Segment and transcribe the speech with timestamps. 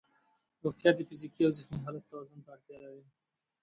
[0.63, 3.03] روغتیا د فزیکي او ذهني حالت توازن ته اړتیا لري.